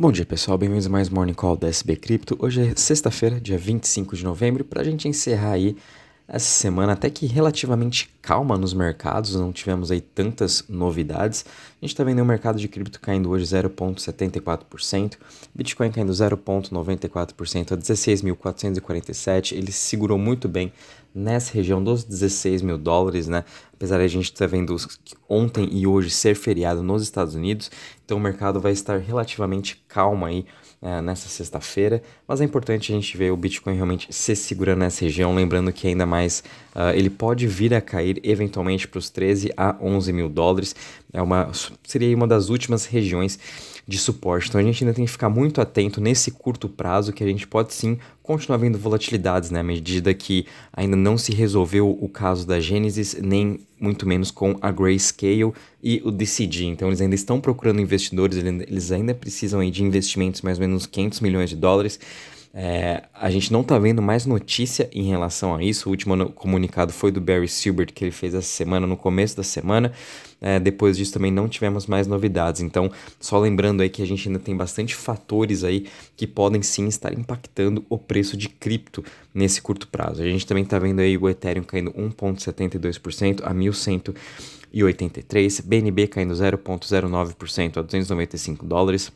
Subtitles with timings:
[0.00, 2.34] Bom dia pessoal, bem-vindos a mais Morning Call da SB Cripto.
[2.38, 5.76] Hoje é sexta-feira, dia 25 de novembro, para a gente encerrar aí
[6.32, 11.44] essa semana até que relativamente calma nos mercados, não tivemos aí tantas novidades.
[11.48, 15.16] A gente está vendo o mercado de cripto caindo hoje 0,74%,
[15.52, 20.72] Bitcoin caindo 0,94% a 16.447, ele segurou muito bem
[21.12, 23.44] nessa região dos 16 mil dólares, né?
[23.74, 24.76] Apesar de a gente estar tá vendo
[25.28, 27.72] ontem e hoje ser feriado nos Estados Unidos,
[28.04, 30.46] então o mercado vai estar relativamente calmo aí
[30.82, 35.04] é, nessa sexta-feira, mas é importante a gente ver o Bitcoin realmente se segurando nessa
[35.04, 36.42] região, lembrando que ainda mais
[36.74, 40.74] uh, ele pode vir a cair eventualmente para os 13 a 11 mil dólares,
[41.12, 41.50] é uma,
[41.84, 43.38] seria uma das últimas regiões
[43.90, 44.48] de suporte.
[44.48, 47.46] Então a gente ainda tem que ficar muito atento nesse curto prazo que a gente
[47.46, 49.58] pode sim continuar vendo volatilidades, né?
[49.58, 54.56] À medida que ainda não se resolveu o caso da Genesis, nem muito menos com
[54.60, 55.52] a Grayscale
[55.82, 56.66] e o DCG.
[56.66, 60.86] Então eles ainda estão procurando investidores, eles ainda precisam aí de investimentos mais ou menos
[60.86, 61.98] 500 milhões de dólares.
[62.52, 65.88] É, a gente não está vendo mais notícia em relação a isso.
[65.88, 69.44] O último comunicado foi do Barry Silbert, que ele fez essa semana, no começo da
[69.44, 69.92] semana.
[70.40, 72.60] É, depois disso também não tivemos mais novidades.
[72.60, 76.88] Então, só lembrando aí que a gente ainda tem bastante fatores aí que podem sim
[76.88, 80.20] estar impactando o preço de cripto nesse curto prazo.
[80.22, 87.76] A gente também está vendo aí o Ethereum caindo 1,72% a 1.183, BNB caindo 0,09%
[87.76, 89.12] a 295 dólares.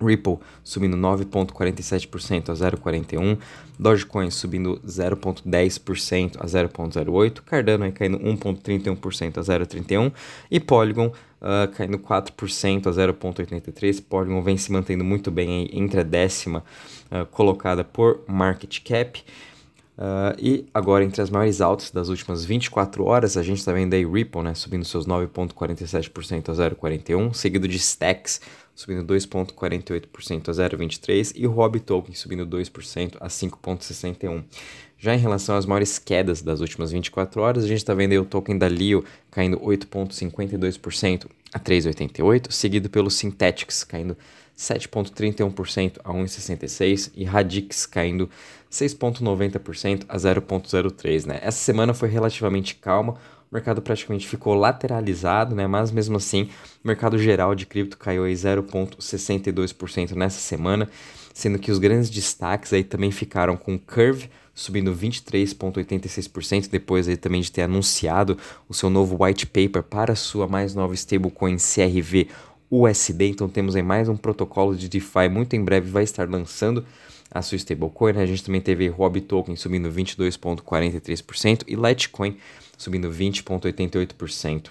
[0.00, 3.38] Ripple subindo 9,47% a 0,41%,
[3.78, 10.12] Dogecoin subindo 0,10% a 0,08%, Cardano aí caindo 1,31% a 0,31%
[10.50, 11.06] e Polygon
[11.40, 14.02] uh, caindo 4% a 0,83%.
[14.08, 16.64] Polygon vem se mantendo muito bem aí entre a décima
[17.10, 19.22] uh, colocada por market cap.
[19.96, 23.94] Uh, e agora, entre as maiores altas das últimas 24 horas, a gente está vendo
[23.94, 28.42] aí Ripple né, subindo seus 9,47% a 0,41%, seguido de Stacks
[28.76, 34.44] subindo 2,48% a 0,23% e o Rob Token subindo 2% a 5,61%.
[34.98, 38.24] Já em relação às maiores quedas das últimas 24 horas, a gente está vendo o
[38.24, 44.16] token da Leo caindo 8,52% a 3,88%, seguido pelo Synthetics caindo
[44.56, 48.28] 7,31% a 1,66% e Radix caindo
[48.70, 51.26] 6,90% a 0,03%.
[51.26, 51.38] Né?
[51.42, 53.16] Essa semana foi relativamente calma,
[53.50, 55.66] o mercado praticamente ficou lateralizado, né?
[55.66, 56.48] mas mesmo assim,
[56.84, 60.88] o mercado geral de cripto caiu aí 0,62% nessa semana,
[61.32, 67.42] sendo que os grandes destaques aí também ficaram com Curve subindo 23,86% depois aí também
[67.42, 72.28] de ter anunciado o seu novo white paper para a sua mais nova stablecoin CRV
[72.70, 73.28] USD.
[73.28, 76.84] Então temos aí mais um protocolo de DeFi muito em breve vai estar lançando
[77.30, 78.14] a sua stablecoin.
[78.14, 78.22] Né?
[78.22, 82.38] A gente também teve Rob Token subindo 22,43% e Litecoin
[82.76, 84.70] subindo 20,88%.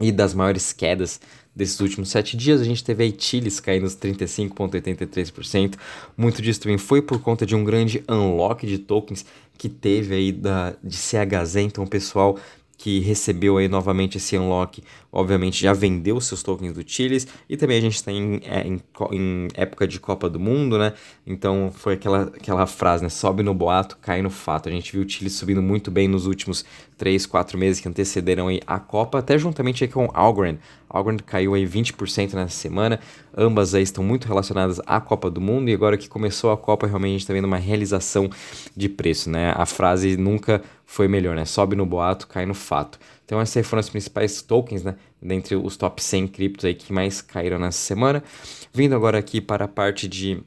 [0.00, 1.20] E das maiores quedas
[1.54, 5.74] desses últimos sete dias, a gente teve a Itilis caindo 35,83%.
[6.16, 9.26] Muito disso também foi por conta de um grande unlock de tokens
[9.58, 11.56] que teve aí da, de CHZ.
[11.56, 12.38] Então, o pessoal
[12.80, 17.76] que recebeu aí novamente esse unlock, obviamente já vendeu seus tokens do Chiles e também
[17.76, 18.80] a gente está em, é, em,
[19.12, 20.94] em, época de Copa do Mundo, né?
[21.26, 23.10] Então foi aquela, aquela frase, né?
[23.10, 24.70] Sobe no boato, cai no fato.
[24.70, 26.64] A gente viu o Chile subindo muito bem nos últimos
[27.00, 30.58] 3, 4 meses que antecederam aí a Copa, até juntamente aí com o Algorand.
[30.86, 33.00] Algorand caiu aí 20% nessa semana,
[33.34, 36.86] ambas aí estão muito relacionadas à Copa do Mundo e agora que começou a Copa
[36.86, 38.28] realmente a gente está vendo uma realização
[38.76, 39.54] de preço, né?
[39.56, 41.46] A frase nunca foi melhor, né?
[41.46, 42.98] Sobe no boato, cai no fato.
[43.24, 44.96] Então essas foram as principais tokens, né?
[45.22, 48.22] Dentre os top 100 criptos aí que mais caíram nessa semana.
[48.74, 50.42] Vindo agora aqui para a parte de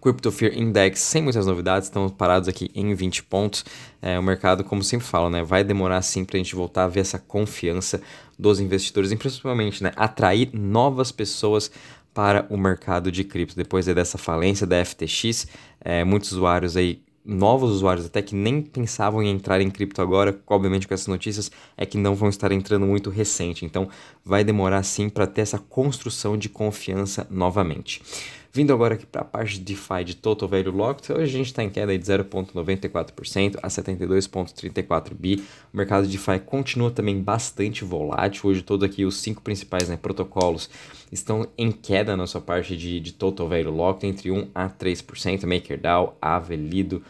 [0.00, 3.64] Crypto Fear Index, sem muitas novidades, estamos parados aqui em 20 pontos.
[4.00, 6.88] É, o mercado, como sempre falo, né, vai demorar sim para a gente voltar a
[6.88, 8.00] ver essa confiança
[8.38, 11.70] dos investidores e principalmente né, atrair novas pessoas
[12.14, 13.56] para o mercado de cripto.
[13.56, 15.46] Depois dessa falência da FTX,
[15.80, 20.38] é, muitos usuários aí novos usuários até que nem pensavam em entrar em cripto agora,
[20.46, 23.64] obviamente com essas notícias, é que não vão estar entrando muito recente.
[23.64, 23.88] Então
[24.24, 28.00] vai demorar sim para ter essa construção de confiança novamente.
[28.56, 31.48] Vindo agora aqui para a parte de DeFi de Total Value Locked, hoje a gente
[31.48, 35.44] está em queda de 0,94% a 72,34 bi.
[35.74, 38.48] O mercado de DeFi continua também bastante volátil.
[38.48, 40.70] Hoje todos aqui os cinco principais né, protocolos
[41.12, 45.44] estão em queda na sua parte de, de Total Value Locked, entre 1 a 3%,
[45.44, 47.02] MakerDAO, Aave, Lido,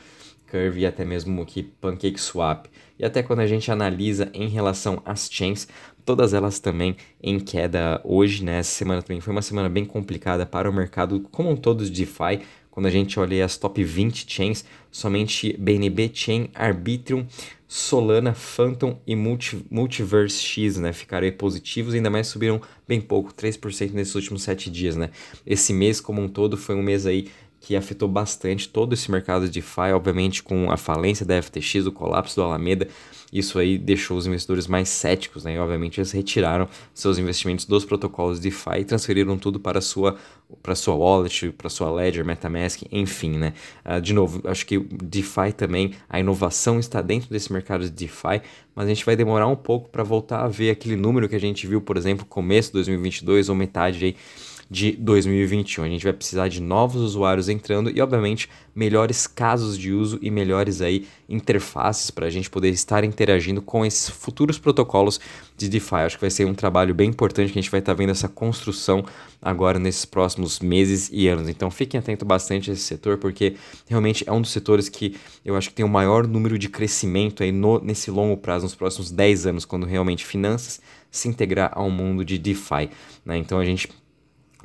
[0.51, 2.69] Curve e até mesmo aqui PancakeSwap.
[2.99, 5.69] E até quando a gente analisa em relação às chains,
[6.07, 8.61] todas elas também em queda hoje, né?
[8.61, 11.91] Essa semana também foi uma semana bem complicada para o mercado como um todo de
[11.91, 12.41] DeFi.
[12.71, 17.27] Quando a gente olha as top 20 chains, somente BNB Chain, Arbitrum,
[17.67, 20.93] Solana, Phantom e Multi, Multiverse X, né?
[20.93, 25.11] Ficaram positivos, ainda mais subiram bem pouco, 3% nesses últimos 7 dias, né?
[25.45, 27.29] Esse mês como um todo foi um mês aí
[27.67, 31.91] que afetou bastante todo esse mercado de DeFi, obviamente com a falência da FTX, o
[31.91, 32.87] colapso do Alameda,
[33.33, 35.57] isso aí deixou os investidores mais céticos, né?
[35.57, 40.17] E obviamente eles retiraram seus investimentos dos protocolos DeFi e transferiram tudo para sua
[40.63, 43.53] para sua wallet, para sua ledger, MetaMask, enfim, né?
[43.85, 48.43] Uh, de novo, acho que DeFi também, a inovação está dentro desse mercado de DeFi,
[48.77, 51.41] mas a gente vai demorar um pouco para voltar a ver aquele número que a
[51.41, 54.17] gente viu, por exemplo, começo de 2022 ou metade aí
[54.71, 55.85] de 2021.
[55.85, 60.31] A gente vai precisar de novos usuários entrando e, obviamente, melhores casos de uso e
[60.31, 65.21] melhores aí interfaces para a gente poder estar interagindo com esses futuros protocolos
[65.57, 65.95] de DeFi.
[65.97, 68.11] Acho que vai ser um trabalho bem importante que a gente vai estar tá vendo
[68.11, 69.05] essa construção
[69.41, 71.49] agora nesses próximos meses e anos.
[71.49, 73.55] Então fiquem atentos bastante a esse setor, porque
[73.89, 77.43] realmente é um dos setores que eu acho que tem o maior número de crescimento
[77.43, 80.81] aí no, nesse longo prazo, nos próximos 10 anos, quando realmente finanças
[81.11, 82.91] se integrar ao mundo de DeFi.
[83.25, 83.39] Né?
[83.39, 83.89] Então a gente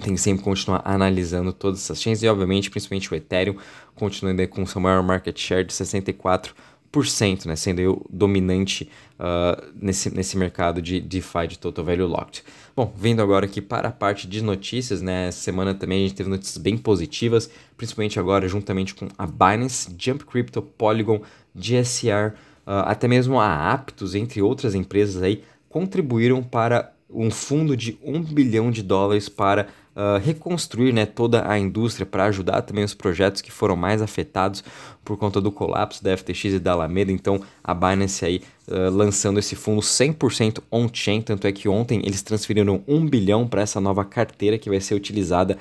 [0.02, 3.56] tem que sempre continuar analisando todas essas chains e, obviamente, principalmente o Ethereum,
[3.96, 8.90] continuando com seu maior market share de 64%, né, sendo o dominante
[9.20, 12.44] uh, nesse, nesse mercado de DeFi, de Total Value Locked.
[12.76, 16.16] Bom, vindo agora aqui para a parte de notícias, né, essa semana também a gente
[16.16, 21.22] teve notícias bem positivas, principalmente agora juntamente com a Binance, Jump Crypto, Polygon,
[21.56, 22.34] GSR, uh,
[22.66, 28.22] ah, até mesmo a Aptos, entre outras empresas aí, contribuíram para um fundo de 1
[28.24, 33.42] bilhão de dólares para uh, reconstruir né, toda a indústria, para ajudar também os projetos
[33.42, 34.64] que foram mais afetados
[35.04, 37.12] por conta do colapso da FTX e da Alameda.
[37.12, 42.22] Então a Binance aí uh, lançando esse fundo 100% on-chain, tanto é que ontem eles
[42.22, 45.58] transferiram 1 bilhão para essa nova carteira que vai ser utilizada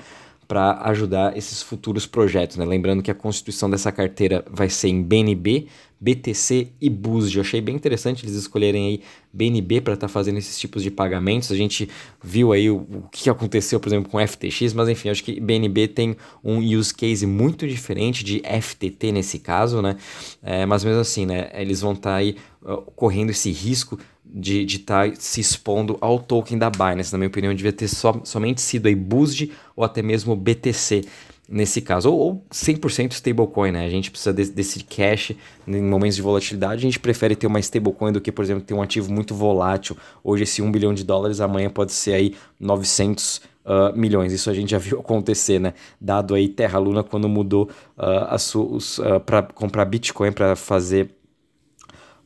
[0.51, 2.57] para ajudar esses futuros projetos.
[2.57, 2.65] Né?
[2.65, 5.67] Lembrando que a constituição dessa carteira vai ser em BNB,
[5.97, 7.37] BTC e BUSD.
[7.37, 9.01] Eu achei bem interessante eles escolherem aí
[9.31, 11.53] BNB para estar tá fazendo esses tipos de pagamentos.
[11.53, 11.87] A gente
[12.21, 15.87] viu aí o, o, que aconteceu, por exemplo, com FTX, mas enfim, acho que BNB
[15.87, 19.95] tem um use case muito diferente de FTT nesse caso, né?
[20.43, 21.49] É, mas mesmo assim, né?
[21.53, 26.19] Eles vão estar tá aí uh, correndo esse risco de estar tá se expondo ao
[26.19, 27.11] token da Binance.
[27.11, 31.03] Na minha opinião, devia ter so, somente sido aí BUSD ou até mesmo BTC
[31.51, 33.85] nesse caso, ou, ou 100% stablecoin, né?
[33.85, 35.33] A gente precisa de, desse cash
[35.67, 38.73] em momentos de volatilidade, a gente prefere ter uma stablecoin do que, por exemplo, ter
[38.73, 39.97] um ativo muito volátil.
[40.23, 44.33] Hoje esse 1 bilhão de dólares, amanhã pode ser aí 900 Uh, milhões.
[44.33, 45.75] Isso a gente já viu acontecer, né?
[46.01, 51.11] Dado aí Terra Luna quando mudou uh, uh, para comprar Bitcoin para fazer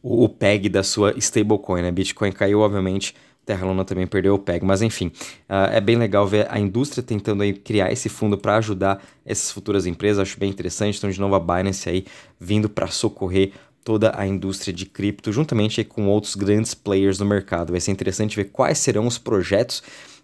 [0.08, 1.92] o, PEG da sua stablecoin, né?
[1.92, 5.08] Bitcoin caiu, obviamente, Terra Luna também perdeu o PEG, mas enfim,
[5.50, 9.52] uh, é bem legal ver a indústria tentando aí criar esse fundo para ajudar essas
[9.52, 12.06] futuras empresas, acho bem interessante, então de novo a Binance aí
[12.40, 13.52] vindo para socorrer
[13.84, 17.72] toda a indústria de cripto, juntamente com outros grandes players no mercado.
[17.72, 19.82] Vai ser interessante ver quais serão os projetos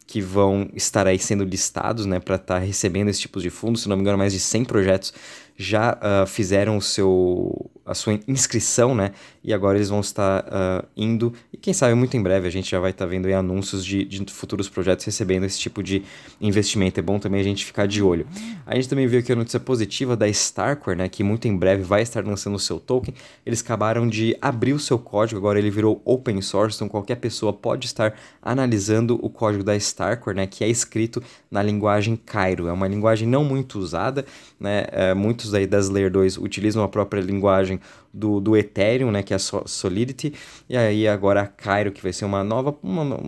[0.08, 3.78] que vão estar aí sendo listados, né, para estar tá recebendo esse tipo de fundo.
[3.78, 5.14] Se não me engano, mais de 100 projetos
[5.56, 9.12] já uh, fizeram o seu, a sua inscrição, né?
[9.44, 12.80] E agora eles vão estar uh, indo, quem sabe muito em breve a gente já
[12.80, 16.04] vai estar vendo anúncios de, de, futuros projetos recebendo esse tipo de
[16.40, 17.00] investimento.
[17.00, 18.26] É bom também a gente ficar de olho.
[18.66, 21.08] A gente também viu aqui a notícia positiva da Starkware, né?
[21.08, 23.14] Que muito em breve vai estar lançando o seu token.
[23.46, 27.54] Eles acabaram de abrir o seu código, agora ele virou open source, então qualquer pessoa
[27.54, 30.48] pode estar analisando o código da Starkware, né?
[30.48, 32.68] Que é escrito na linguagem Cairo.
[32.68, 34.26] É uma linguagem não muito usada,
[34.60, 34.86] né?
[34.92, 37.80] É, muitos aí das Layer 2 utilizam a própria linguagem
[38.14, 40.34] do, do Ethereum, né, que é a Solidity,
[40.70, 43.20] e aí agora a Cairo, que vai ser uma nova, uma,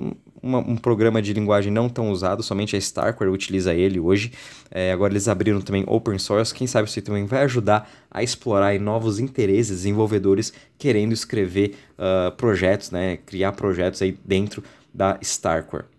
[0.42, 4.34] uma, um programa de linguagem não tão usado, somente a Starkware utiliza ele hoje.
[4.70, 8.78] É, agora eles abriram também open source, quem sabe isso também vai ajudar a explorar
[8.80, 14.64] novos interesses, desenvolvedores querendo escrever uh, projetos, né, criar projetos aí dentro
[14.94, 15.93] da Starkware.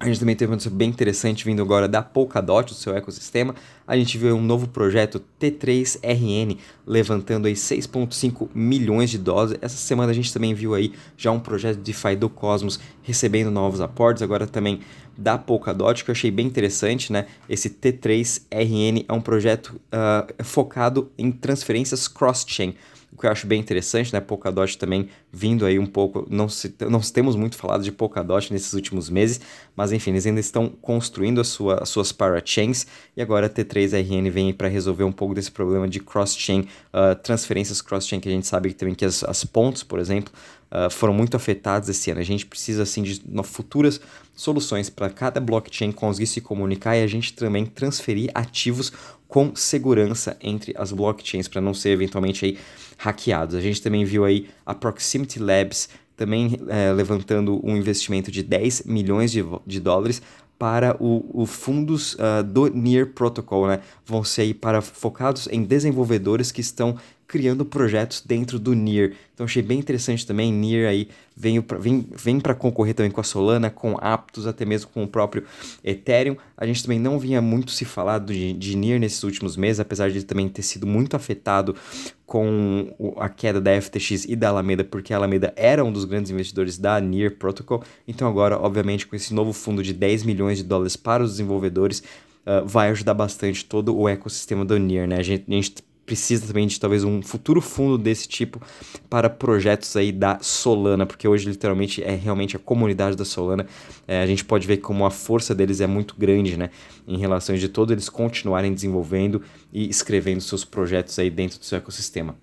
[0.00, 3.52] A gente também teve uma notícia bem interessante vindo agora da Polkadot, do seu ecossistema.
[3.84, 9.58] A gente viu um novo projeto T3RN levantando aí 6.5 milhões de dólares.
[9.60, 13.50] Essa semana a gente também viu aí já um projeto de DeFi do Cosmos recebendo
[13.50, 14.80] novos aportes, agora também
[15.16, 17.26] da Polkadot, que eu achei bem interessante, né?
[17.48, 22.76] Esse T3RN é um projeto uh, focado em transferências cross-chain
[23.12, 24.20] o que eu acho bem interessante, né?
[24.20, 28.72] Polkadot também vindo aí um pouco, não, se, não temos muito falado de Polkadot nesses
[28.72, 29.40] últimos meses,
[29.76, 34.30] mas enfim, eles ainda estão construindo a sua, as suas parachains e agora a T3RN
[34.30, 38.46] vem para resolver um pouco desse problema de cross-chain, uh, transferências cross-chain que a gente
[38.46, 40.32] sabe também que as, as pontes, por exemplo,
[40.72, 42.20] uh, foram muito afetadas esse ano.
[42.20, 44.00] A gente precisa assim de futuras
[44.34, 48.92] soluções para cada blockchain conseguir se comunicar e a gente também transferir ativos
[49.26, 52.58] com segurança entre as blockchains para não ser eventualmente aí
[52.96, 53.54] hackeados.
[53.54, 58.82] A gente também viu aí a Proximity Labs também é, levantando um investimento de 10
[58.84, 60.20] milhões de, de dólares
[60.58, 63.80] para o, o fundos uh, do Near Protocol, né?
[64.04, 66.96] Vão ser aí para focados em desenvolvedores que estão
[67.28, 69.12] criando projetos dentro do Near.
[69.34, 73.24] Então achei bem interessante também, Near aí vem, vem, vem para concorrer também com a
[73.24, 75.44] Solana, com Aptos, até mesmo com o próprio
[75.84, 76.36] Ethereum.
[76.56, 80.24] A gente também não vinha muito se falar de, de nesses últimos meses, apesar de
[80.24, 81.76] também ter sido muito afetado
[82.24, 86.30] com a queda da FTX e da Alameda, porque a Alameda era um dos grandes
[86.30, 87.84] investidores da Near Protocol.
[88.06, 92.02] Então agora, obviamente, com esse novo fundo de 10 milhões de dólares para os desenvolvedores,
[92.46, 95.18] uh, vai ajudar bastante todo o ecossistema do Near, né?
[95.18, 98.62] A gente, a gente precisa também de talvez um futuro fundo desse tipo
[99.10, 103.66] para projetos aí da Solana, porque hoje literalmente é realmente a comunidade da Solana.
[104.06, 106.70] É, a gente pode ver como a força deles é muito grande, né?
[107.06, 111.76] Em relação de todos eles continuarem desenvolvendo e escrevendo seus projetos aí dentro do seu
[111.76, 112.34] ecossistema.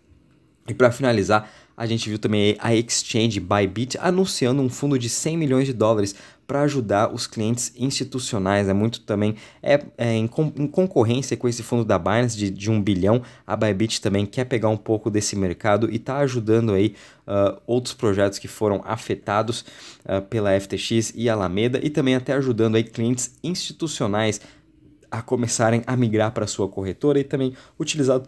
[0.68, 5.38] E para finalizar, a gente viu também a Exchange Bybit anunciando um fundo de 100
[5.38, 6.16] milhões de dólares
[6.48, 8.70] para ajudar os clientes institucionais.
[8.70, 12.50] É muito também é, é em, com, em, concorrência com esse fundo da Binance de,
[12.50, 13.22] de um bilhão.
[13.46, 16.96] A Bybit também quer pegar um pouco desse mercado e está ajudando aí
[17.28, 19.66] uh, outros projetos que foram afetados
[20.06, 24.40] uh, pela FTX e Alameda e também até ajudando aí clientes institucionais
[25.10, 28.22] a começarem a migrar para sua corretora e também utilizar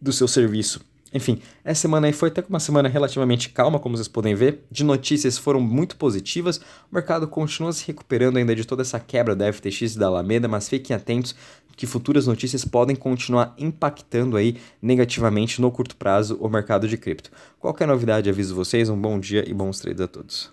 [0.00, 0.89] do seu serviço.
[1.12, 4.64] Enfim, essa semana aí foi até uma semana relativamente calma, como vocês podem ver.
[4.70, 6.58] De notícias foram muito positivas.
[6.90, 10.46] O mercado continua se recuperando ainda de toda essa quebra da FTX e da Alameda,
[10.46, 11.34] mas fiquem atentos
[11.76, 17.30] que futuras notícias podem continuar impactando aí negativamente no curto prazo o mercado de cripto.
[17.58, 18.88] Qualquer novidade, aviso vocês.
[18.88, 20.50] Um bom dia e bons trades a todos.